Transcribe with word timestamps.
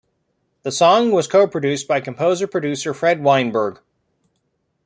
The 0.63 0.71
song 0.71 1.11
was 1.11 1.27
co-produced 1.27 1.87
by 1.87 2.01
composer-producer 2.01 2.91
Fred 2.95 3.23
Weinberg. 3.23 3.81